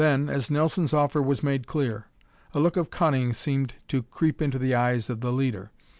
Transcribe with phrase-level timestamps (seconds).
[0.03, 2.07] Then, as Nelson's offer was made clear,
[2.55, 5.69] a look of cunning seemed to creep into the eyes of the leader.